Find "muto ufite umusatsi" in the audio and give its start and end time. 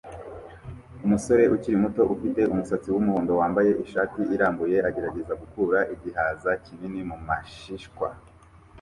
1.83-2.87